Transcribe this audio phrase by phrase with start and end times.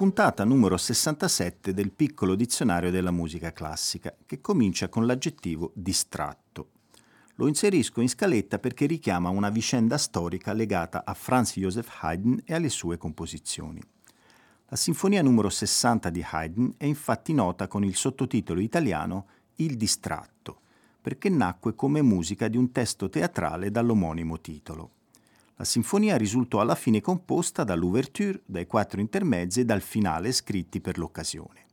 [0.00, 6.70] Puntata numero 67 del piccolo dizionario della musica classica, che comincia con l'aggettivo distratto.
[7.34, 12.54] Lo inserisco in scaletta perché richiama una vicenda storica legata a Franz Joseph Haydn e
[12.54, 13.82] alle sue composizioni.
[14.68, 19.26] La sinfonia numero 60 di Haydn è infatti nota con il sottotitolo italiano
[19.56, 20.62] Il distratto,
[20.98, 24.92] perché nacque come musica di un testo teatrale dall'omonimo titolo.
[25.60, 30.96] La sinfonia risultò alla fine composta dall'ouverture, dai quattro intermezzi e dal finale scritti per
[30.96, 31.66] l'occasione.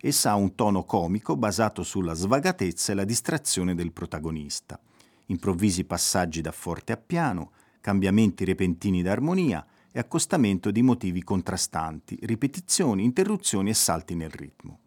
[0.00, 4.78] Essa ha un tono comico basato sulla svagatezza e la distrazione del protagonista,
[5.26, 13.02] improvvisi passaggi da forte a piano, cambiamenti repentini d'armonia e accostamento di motivi contrastanti, ripetizioni,
[13.02, 14.78] interruzioni e salti nel ritmo.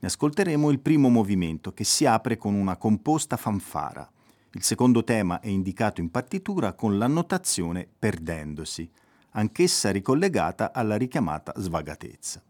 [0.00, 4.10] Ne ascolteremo il primo movimento che si apre con una composta fanfara.
[4.56, 8.90] Il secondo tema è indicato in partitura con l'annotazione perdendosi,
[9.32, 12.42] anch'essa ricollegata alla richiamata svagatezza.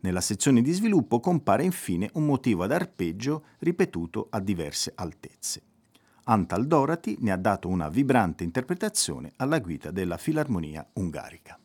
[0.00, 5.62] Nella sezione di sviluppo compare infine un motivo ad arpeggio ripetuto a diverse altezze.
[6.24, 11.58] Antal Dorati ne ha dato una vibrante interpretazione alla guida della Filarmonia Ungarica.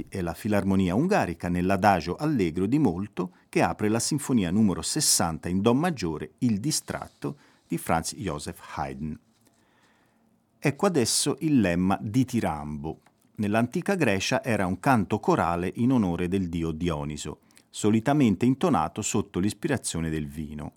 [0.00, 5.48] Dorati e la Filarmonia Ungarica nell'adagio allegro di molto che apre la sinfonia numero 60
[5.48, 7.36] in Do maggiore, Il distratto
[7.66, 9.18] di Franz Joseph Haydn.
[10.58, 13.00] Ecco adesso il lemma di Tirambo.
[13.36, 20.10] Nell'antica Grecia era un canto corale in onore del dio Dioniso, solitamente intonato sotto l'ispirazione
[20.10, 20.72] del vino.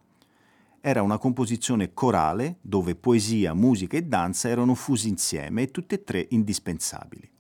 [0.80, 6.04] Era una composizione corale dove poesia, musica e danza erano fusi insieme e tutte e
[6.04, 7.33] tre indispensabili.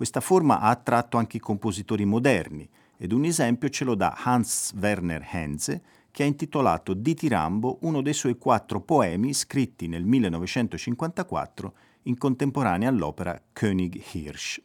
[0.00, 2.66] Questa forma ha attratto anche i compositori moderni
[2.96, 8.00] ed un esempio ce lo dà Hans Werner Henze che ha intitolato Di Tirambo uno
[8.00, 11.74] dei suoi quattro poemi scritti nel 1954
[12.04, 14.62] in contemporanea all'opera König Hirsch.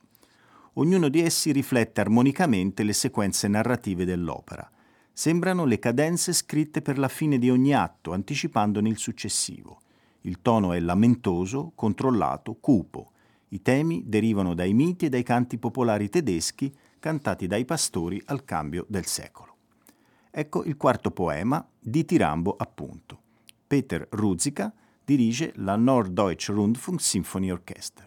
[0.75, 4.71] Ognuno di essi riflette armonicamente le sequenze narrative dell'opera.
[5.11, 9.81] Sembrano le cadenze scritte per la fine di ogni atto, anticipandone il successivo.
[10.21, 13.09] Il tono è lamentoso, controllato, cupo
[13.49, 18.85] i temi derivano dai miti e dai canti popolari tedeschi cantati dai pastori al cambio
[18.87, 19.55] del secolo.
[20.31, 23.21] Ecco il quarto poema di Tirambo appunto.
[23.67, 24.73] Peter Ruzika
[25.03, 28.05] dirige la Norddeutsche Rundfunk Symphony Orchestra.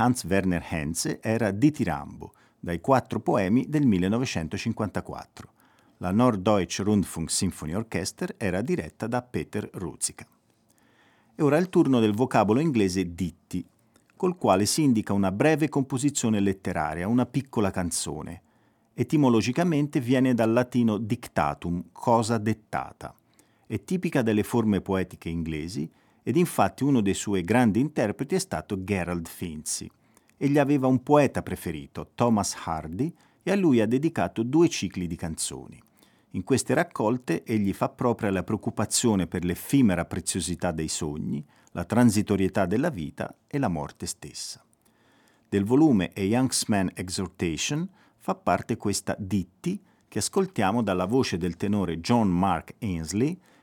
[0.00, 5.52] Hans Werner Henze era Ditirambo, dai quattro poemi del 1954.
[5.98, 10.26] La Norddeutsche Rundfunk Symphony Orchester era diretta da Peter Ruzika.
[11.34, 13.62] E ora è il turno del vocabolo inglese ditti,
[14.16, 18.42] col quale si indica una breve composizione letteraria, una piccola canzone.
[18.94, 23.14] Etimologicamente viene dal latino dictatum, cosa dettata.
[23.66, 25.90] È tipica delle forme poetiche inglesi
[26.22, 29.90] ed infatti uno dei suoi grandi interpreti è stato Gerald Finzi.
[30.36, 33.12] Egli aveva un poeta preferito, Thomas Hardy,
[33.42, 35.82] e a lui ha dedicato due cicli di canzoni.
[36.30, 42.66] In queste raccolte egli fa propria la preoccupazione per l'effimera preziosità dei sogni, la transitorietà
[42.66, 44.64] della vita e la morte stessa.
[45.48, 51.56] Del volume A Young's Man Exhortation fa parte questa Ditti che ascoltiamo dalla voce del
[51.56, 53.38] tenore John Mark Ainsley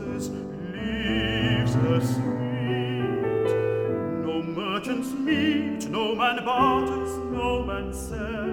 [0.00, 0.40] leaves are.
[4.24, 8.43] No merchants meet, no man barters, no man sells.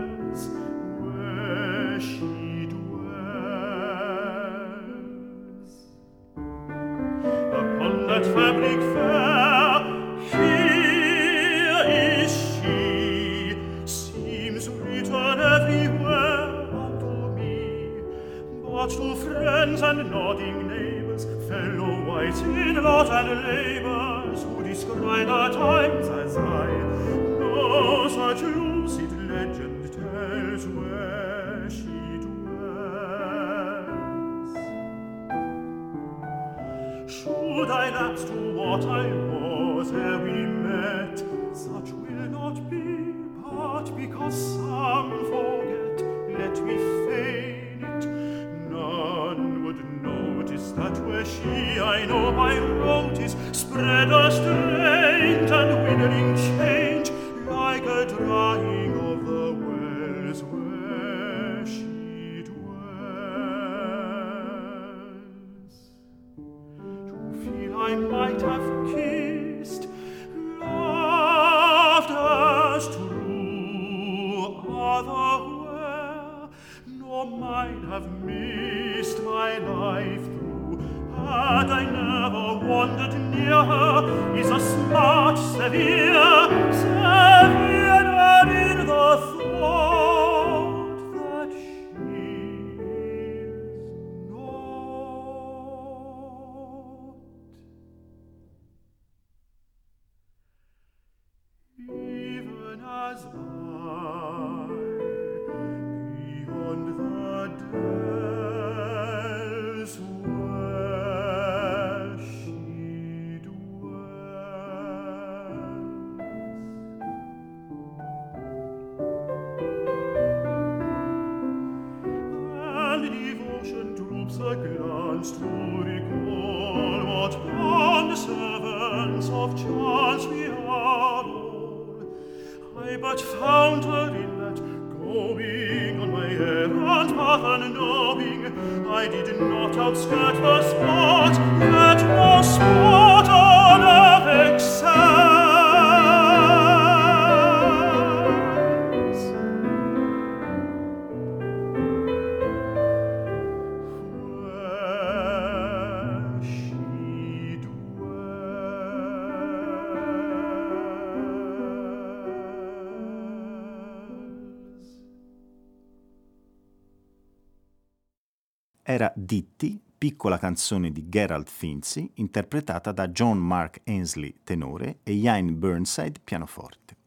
[169.32, 176.20] Ditti, piccola canzone di Gerald Finzi, interpretata da John Mark Ainsley, tenore, e Ian Burnside,
[176.22, 176.98] pianoforte.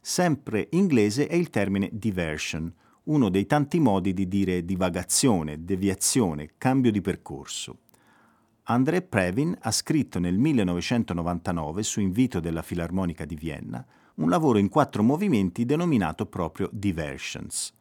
[0.00, 2.74] Sempre inglese è il termine diversion,
[3.04, 7.78] uno dei tanti modi di dire divagazione, deviazione, cambio di percorso.
[8.64, 13.86] André Previn ha scritto nel 1999, su invito della Filarmonica di Vienna,
[14.16, 17.72] un lavoro in quattro movimenti denominato proprio Diversions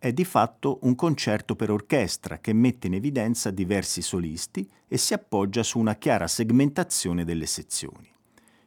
[0.00, 5.12] è di fatto un concerto per orchestra che mette in evidenza diversi solisti e si
[5.12, 8.10] appoggia su una chiara segmentazione delle sezioni.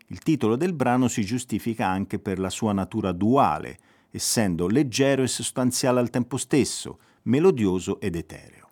[0.07, 3.79] Il titolo del brano si giustifica anche per la sua natura duale,
[4.11, 8.69] essendo leggero e sostanziale al tempo stesso, melodioso ed etereo.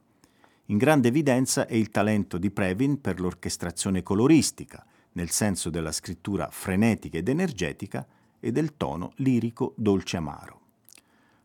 [0.65, 6.47] In grande evidenza è il talento di Previn per l'orchestrazione coloristica, nel senso della scrittura
[6.51, 8.05] frenetica ed energetica
[8.39, 10.60] e del tono lirico dolce amaro.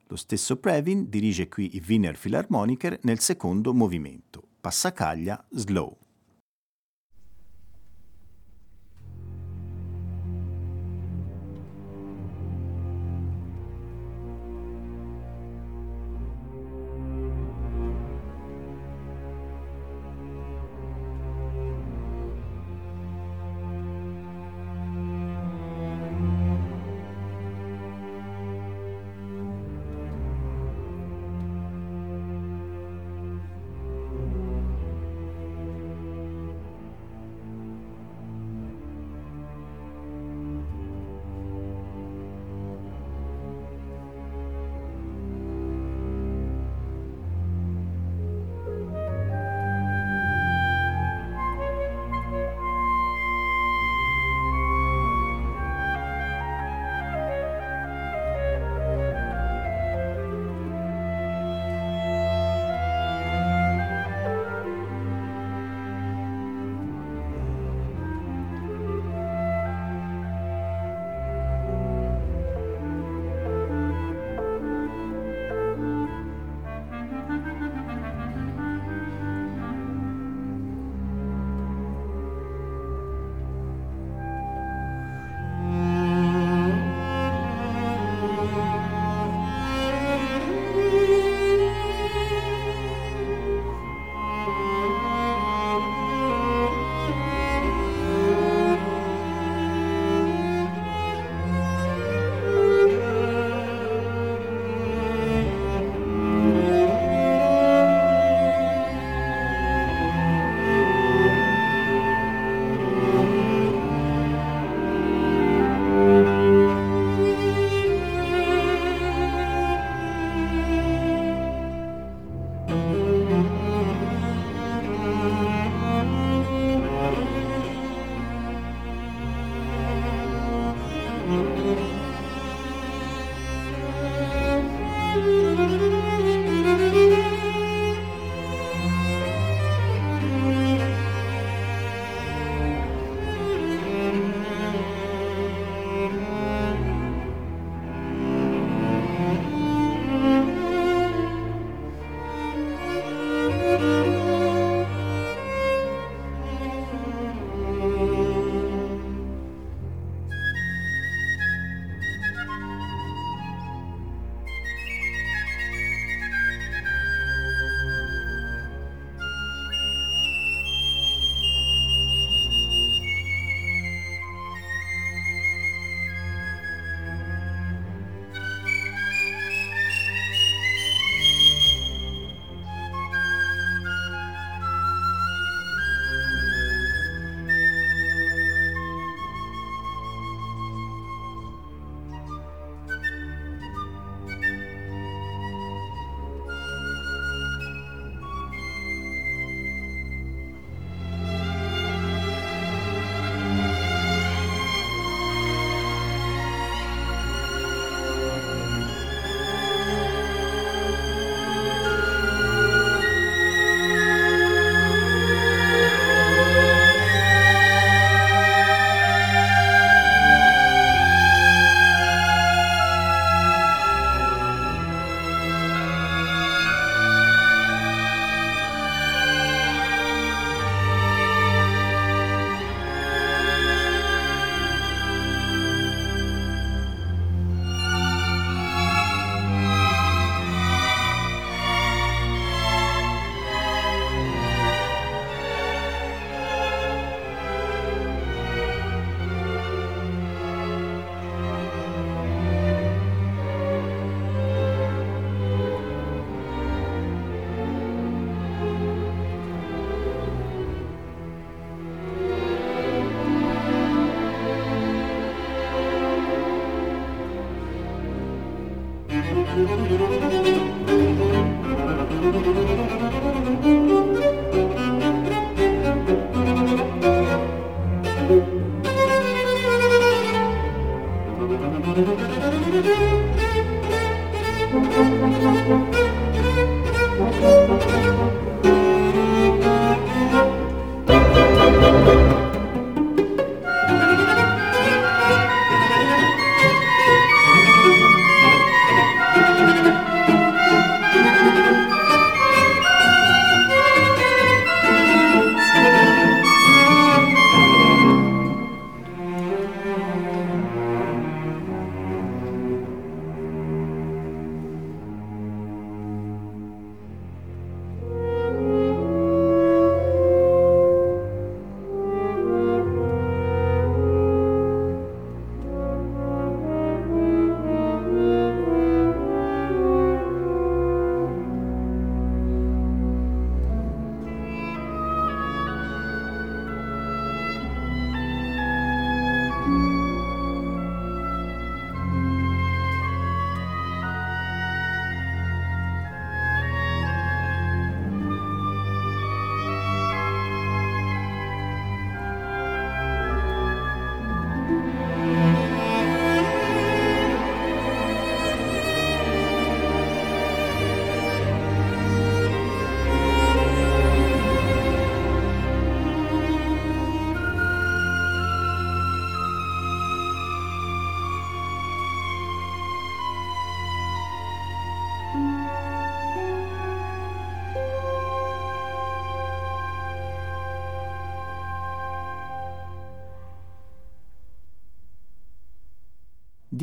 [0.09, 6.06] Lo stesso Previn dirige qui i Wiener Philharmoniker nel secondo movimento, passacaglia slow.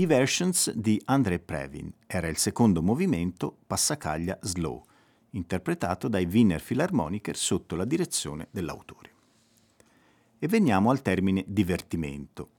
[0.04, 4.84] Diversions di André Previn era il secondo movimento Passacaglia Slow,
[5.30, 9.12] interpretato dai Wiener Philharmoniker sotto la direzione dell'autore.
[10.40, 12.50] E veniamo al termine divertimento.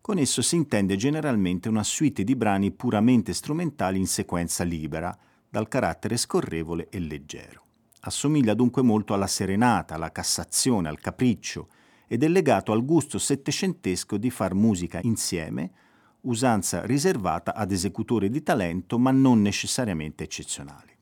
[0.00, 5.14] Con esso si intende generalmente una suite di brani puramente strumentali in sequenza libera,
[5.50, 7.62] dal carattere scorrevole e leggero.
[8.00, 11.68] Assomiglia dunque molto alla serenata, alla cassazione, al capriccio
[12.06, 15.72] ed è legato al gusto settecentesco di far musica insieme
[16.22, 20.92] usanza riservata ad esecutori di talento ma non necessariamente eccezionali.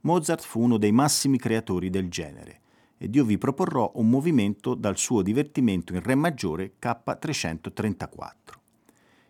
[0.00, 2.60] Mozart fu uno dei massimi creatori del genere
[2.98, 8.32] ed io vi proporrò un movimento dal suo divertimento in Re maggiore K334.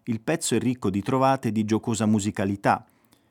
[0.04, 2.84] Il pezzo è ricco di trovate di giocosa musicalità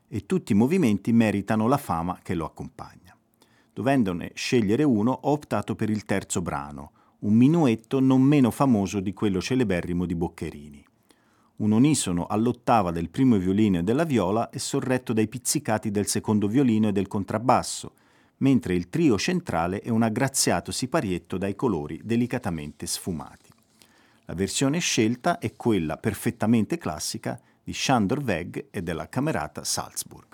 [0.07, 3.15] e tutti i movimenti meritano la fama che lo accompagna.
[3.71, 9.13] Dovendone scegliere uno, ho optato per il terzo brano, un minuetto non meno famoso di
[9.13, 10.85] quello celeberrimo di Boccherini
[11.63, 16.47] un unisono all'ottava del primo violino e della viola è sorretto dai pizzicati del secondo
[16.47, 17.93] violino e del contrabbasso,
[18.37, 23.49] mentre il trio centrale è un aggraziato siparietto dai colori delicatamente sfumati.
[24.25, 30.27] La versione scelta è quella perfettamente classica di Chandor Weg e della Camerata Salzburg.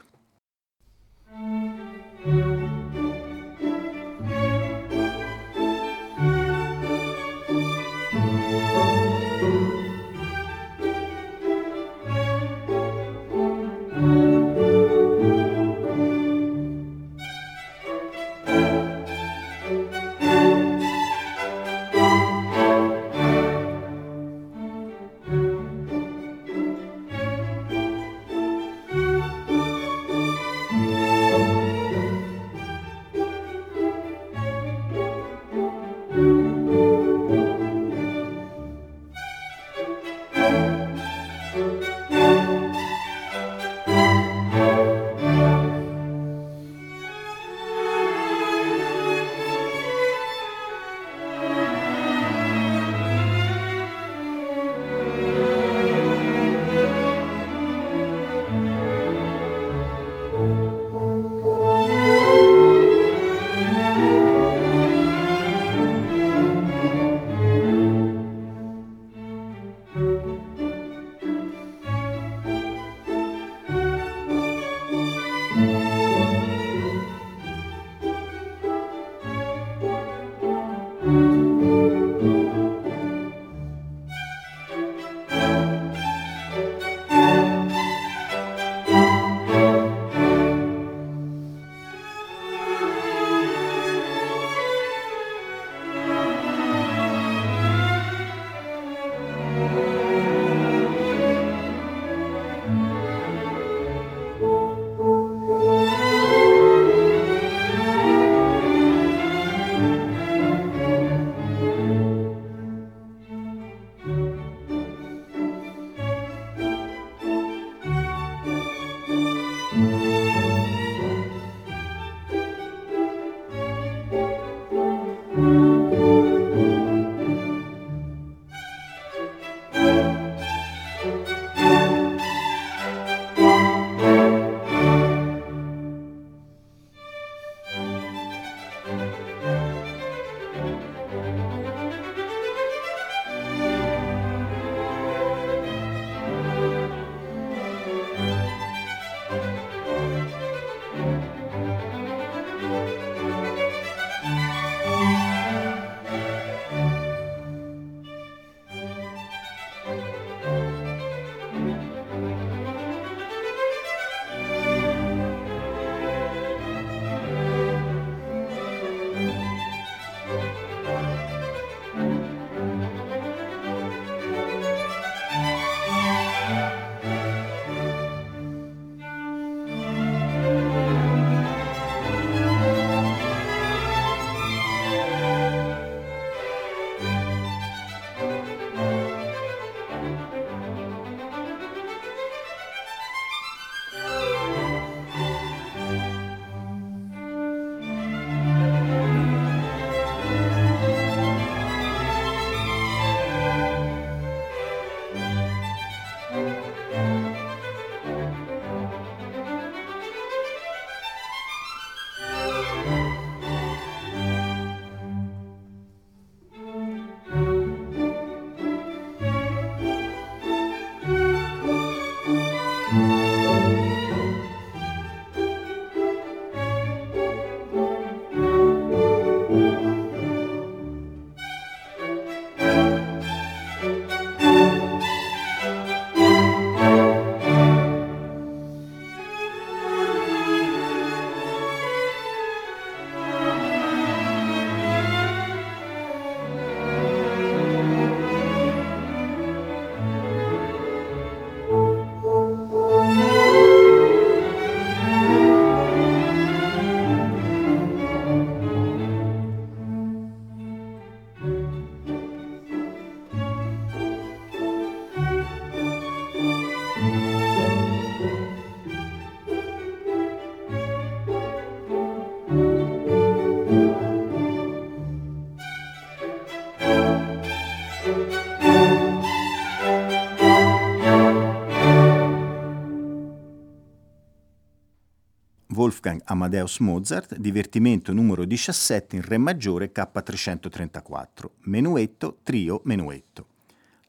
[285.99, 293.47] Wolfgang Amadeus Mozart, divertimento numero 17 in Re maggiore K334, menuetto, trio, menuetto.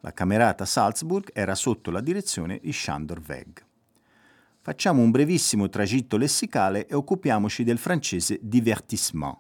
[0.00, 3.64] La camerata Salzburg era sotto la direzione di Shandor Weg.
[4.61, 9.38] Facciamo un brevissimo tragitto lessicale e occupiamoci del francese divertissement,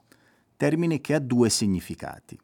[0.56, 2.36] termine che ha due significati.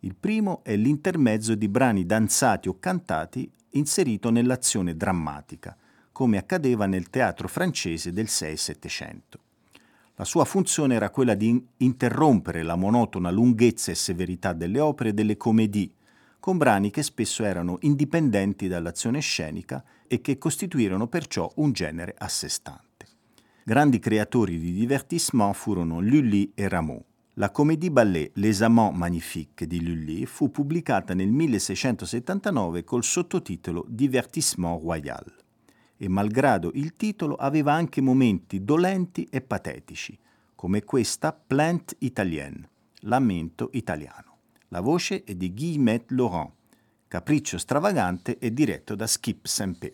[0.00, 5.76] Il primo è l'intermezzo di brani danzati o cantati inserito nell'azione drammatica,
[6.12, 9.48] come accadeva nel teatro francese del 6-700.
[10.20, 15.38] La sua funzione era quella di interrompere la monotona lunghezza e severità delle opere delle
[15.38, 15.92] commedie,
[16.38, 22.28] con brani che spesso erano indipendenti dall'azione scenica e che costituirono perciò un genere a
[22.28, 23.06] sé stante.
[23.64, 27.02] Grandi creatori di divertissement furono Lully e Rameau.
[27.36, 34.82] La comédie ballet Les Amants Magnifiques di Lully fu pubblicata nel 1679 col sottotitolo Divertissement
[34.82, 35.48] Royal
[36.02, 40.18] e malgrado il titolo aveva anche momenti dolenti e patetici,
[40.54, 44.38] come questa Plainte italienne, lamento italiano.
[44.68, 46.52] La voce è di Guillemette Laurent.
[47.06, 49.92] Capriccio stravagante è diretto da Skip Saint-Pé.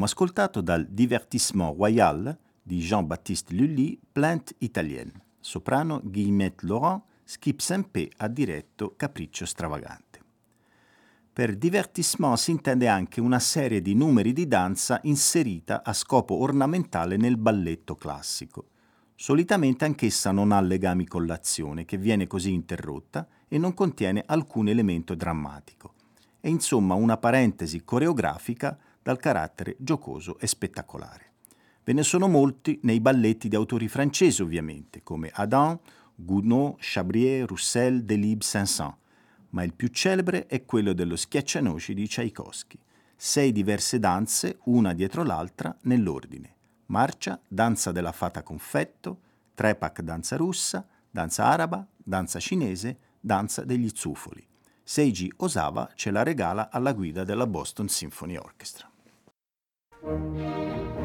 [0.00, 5.12] Abbiamo ascoltato dal Divertissement Royal di Jean-Baptiste Lully, Plainte Italienne.
[5.40, 10.20] Soprano Guillemette Laurent, Skip Saint-Pé ha diretto Capriccio Stravagante.
[11.30, 17.18] Per divertissement si intende anche una serie di numeri di danza inserita a scopo ornamentale
[17.18, 18.68] nel balletto classico.
[19.14, 24.68] Solitamente anch'essa non ha legami con l'azione, che viene così interrotta e non contiene alcun
[24.68, 25.92] elemento drammatico.
[26.40, 31.32] È insomma una parentesi coreografica dal carattere giocoso e spettacolare.
[31.84, 35.78] Ve ne sono molti nei balletti di autori francesi ovviamente, come Adam,
[36.14, 38.94] Gounod, Chabrier, Roussel, Delibes, Saint-Saëns,
[39.50, 42.78] ma il più celebre è quello dello schiaccianoci di Tchaikovsky.
[43.16, 46.54] Sei diverse danze, una dietro l'altra, nell'ordine.
[46.86, 49.20] Marcia, danza della fata confetto,
[49.54, 54.46] trepak danza russa, danza araba, danza cinese, danza degli zufoli.
[54.82, 58.89] Seiji Osawa ce la regala alla guida della Boston Symphony Orchestra.
[60.02, 60.99] Thank you.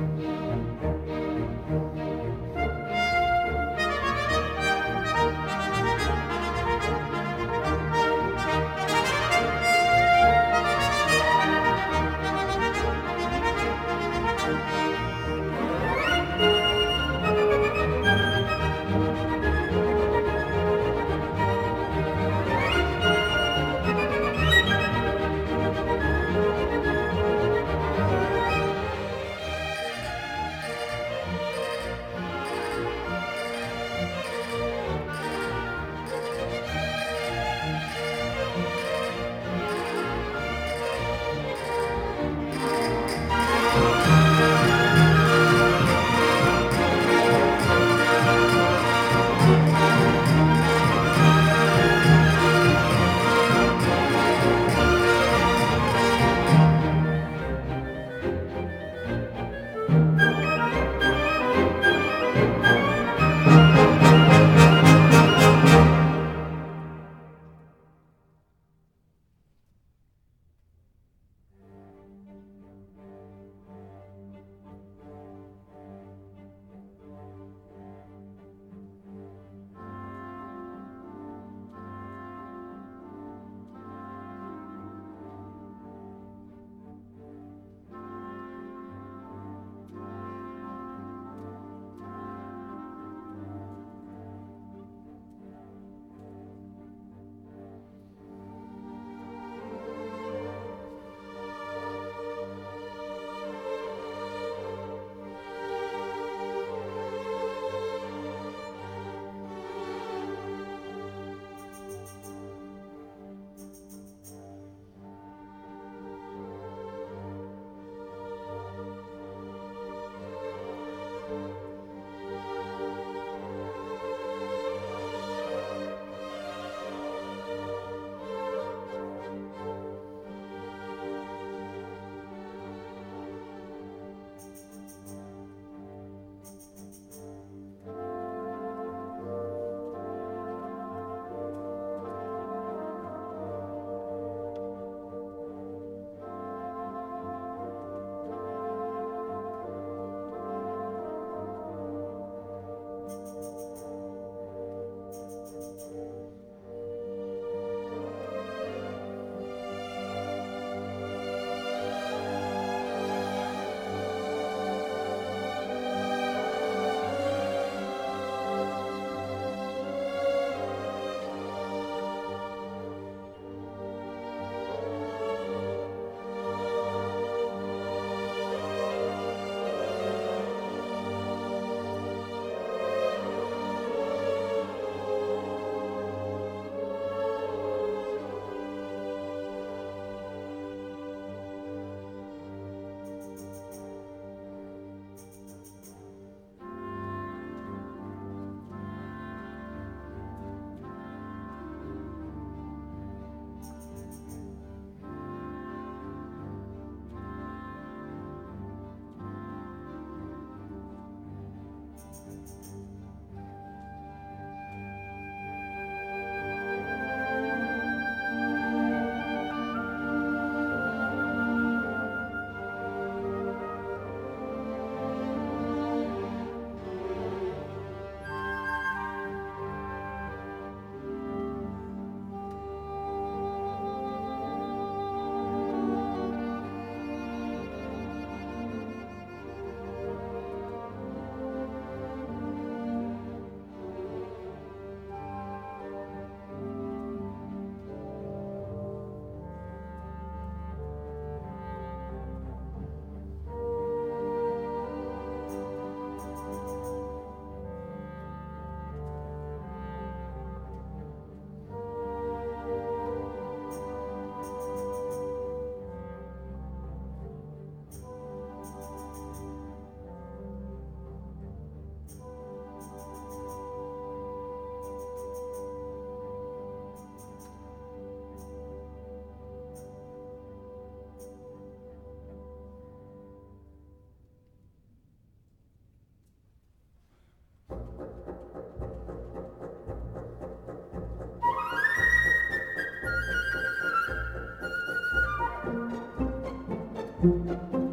[297.25, 297.84] Música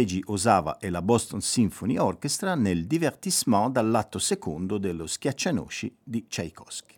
[0.00, 6.94] Seiji Osawa e la Boston Symphony Orchestra nel divertissement dall'atto secondo dello Schiaccianoci di Tchaikovsky.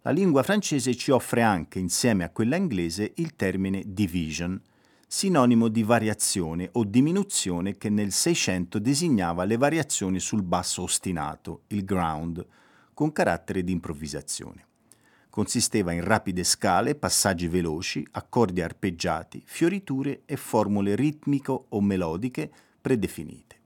[0.00, 4.58] La lingua francese ci offre anche, insieme a quella inglese, il termine division,
[5.06, 11.84] sinonimo di variazione o diminuzione che nel Seicento designava le variazioni sul basso ostinato, il
[11.84, 12.46] ground,
[12.94, 14.67] con carattere di improvvisazione.
[15.30, 22.50] Consisteva in rapide scale, passaggi veloci, accordi arpeggiati, fioriture e formule ritmico o melodiche
[22.80, 23.56] predefinite.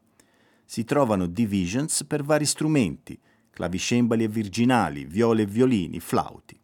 [0.65, 3.19] Si trovano divisions per vari strumenti,
[3.51, 6.59] clavicembali e virginali, viole e violini, flauti.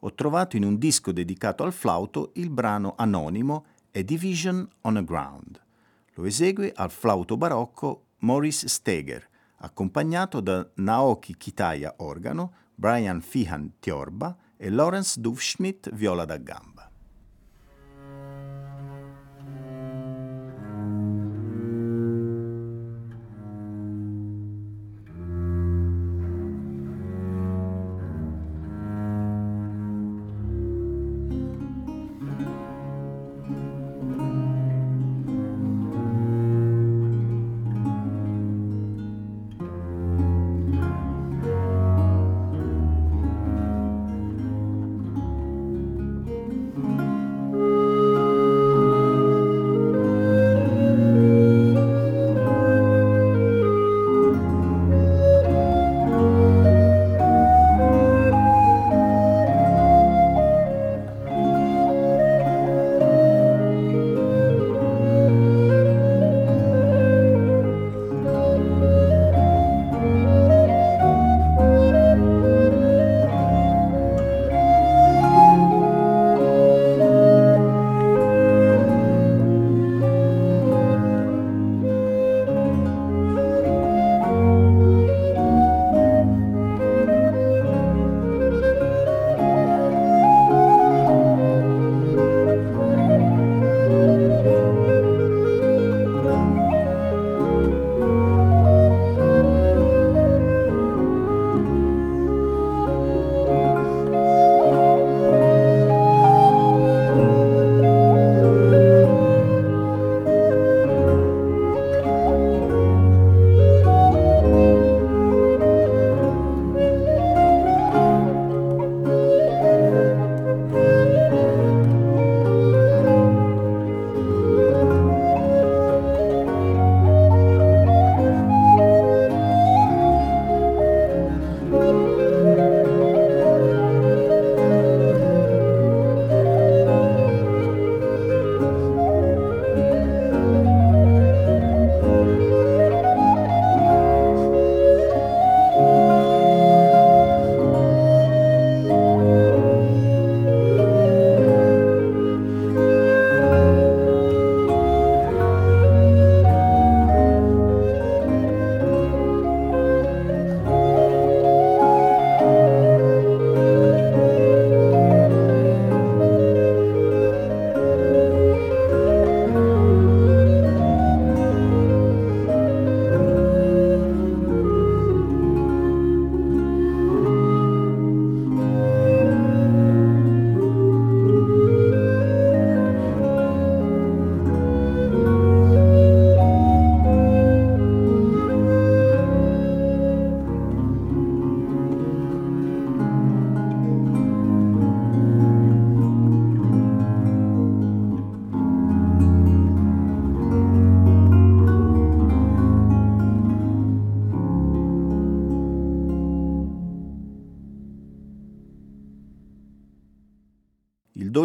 [0.00, 5.02] Ho trovato in un disco dedicato al flauto il brano anonimo A Division on a
[5.02, 5.60] Ground.
[6.14, 9.28] Lo esegue al flauto barocco Maurice Steger,
[9.58, 16.93] accompagnato da Naoki Kitaya organo, Brian Feehan tiorba e Lawrence Dufschmidt viola da gamba.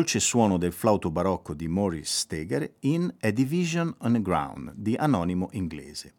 [0.10, 4.96] Dolce suono del flauto barocco di Maurice Steger in A Division on the Ground di
[4.96, 6.14] anonimo inglese.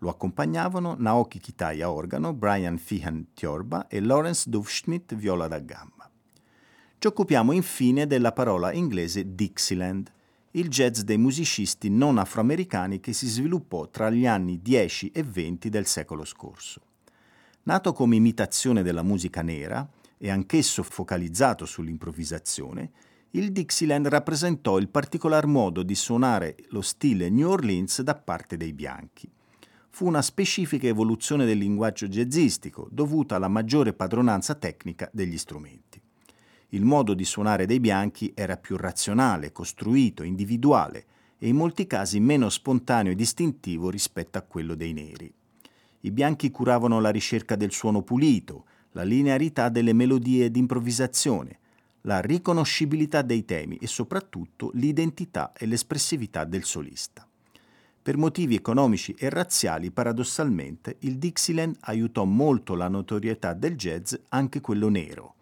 [0.00, 6.10] Lo accompagnavano Naoki Kitaya organo, Brian Feehan tiorba e Lawrence Dufschmidt viola da gamba.
[6.98, 10.12] Ci occupiamo infine della parola inglese Dixieland,
[10.50, 15.70] il jazz dei musicisti non afroamericani che si sviluppò tra gli anni 10 e 20
[15.70, 16.82] del secolo scorso.
[17.62, 19.88] Nato come imitazione della musica nera
[20.18, 27.48] e anch'esso focalizzato sull'improvvisazione, il Dixieland rappresentò il particolar modo di suonare lo stile New
[27.48, 29.30] Orleans da parte dei bianchi.
[29.90, 36.00] Fu una specifica evoluzione del linguaggio jazzistico dovuta alla maggiore padronanza tecnica degli strumenti.
[36.70, 41.04] Il modo di suonare dei bianchi era più razionale, costruito, individuale
[41.38, 45.32] e in molti casi meno spontaneo e distintivo rispetto a quello dei neri.
[46.00, 51.59] I bianchi curavano la ricerca del suono pulito, la linearità delle melodie d'improvvisazione,
[52.02, 57.26] la riconoscibilità dei temi e soprattutto l'identità e l'espressività del solista.
[58.02, 64.62] Per motivi economici e razziali, paradossalmente, il Dixieland aiutò molto la notorietà del jazz, anche
[64.62, 65.34] quello nero.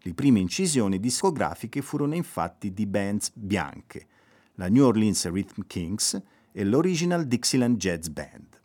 [0.00, 4.06] Le prime incisioni discografiche furono infatti di bands bianche,
[4.54, 8.60] la New Orleans Rhythm Kings e l'Original Dixieland Jazz Band.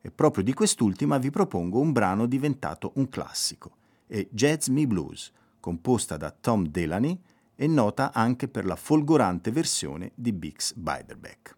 [0.00, 3.76] E proprio di quest'ultima vi propongo un brano diventato un classico,
[4.08, 5.30] è Jazz Me Blues,
[5.62, 7.16] composta da Tom Delaney
[7.54, 11.54] e nota anche per la folgorante versione di Bix Beiderbecke.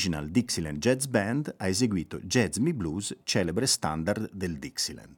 [0.00, 5.16] l'Original Dixieland Jazz Band ha eseguito Jazz Me Blues, celebre standard del Dixieland.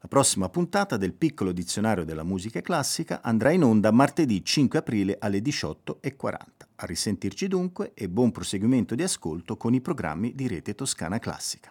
[0.00, 5.16] La prossima puntata del piccolo dizionario della musica classica andrà in onda martedì 5 aprile
[5.20, 6.36] alle 18.40.
[6.76, 11.70] A risentirci dunque e buon proseguimento di ascolto con i programmi di Rete Toscana Classica.